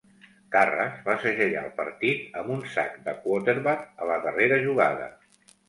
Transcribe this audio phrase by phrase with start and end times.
[0.53, 5.15] Karras va segellar el partit amb un sac de quarterback a la darrera jugada.